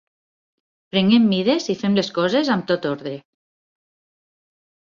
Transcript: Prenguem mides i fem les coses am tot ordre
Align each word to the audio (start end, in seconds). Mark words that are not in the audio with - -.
Prenguem 0.95 1.27
mides 1.33 1.69
i 1.75 1.75
fem 1.83 1.99
les 1.99 2.11
coses 2.21 2.51
am 2.57 2.65
tot 2.73 2.89
ordre 2.93 3.15